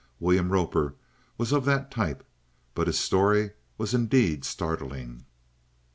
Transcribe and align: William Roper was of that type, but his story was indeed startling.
William 0.19 0.49
Roper 0.51 0.95
was 1.37 1.51
of 1.51 1.63
that 1.65 1.91
type, 1.91 2.25
but 2.73 2.87
his 2.87 2.97
story 2.97 3.51
was 3.77 3.93
indeed 3.93 4.43
startling. 4.43 5.25